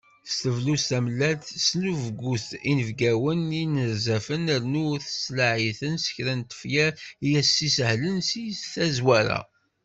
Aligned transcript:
S 0.29 0.33
tebluzt 0.41 0.85
d 0.87 0.89
tamellalt, 0.93 1.47
tesnubgut 1.55 2.47
inebgawen 2.69 3.39
d 3.49 3.51
yinerzafen, 3.57 4.45
rnu 4.63 4.85
tettlaεi-ten 5.03 5.95
s 6.03 6.07
kra 6.15 6.33
n 6.39 6.41
tefyar 6.49 6.91
i 7.25 7.29
as-sihlen 7.39 8.17
si 8.29 8.45
tazwara. 8.73 9.39